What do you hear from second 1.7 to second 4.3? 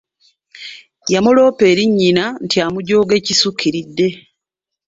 eri nnyina nti amujooga ekisukkiridde.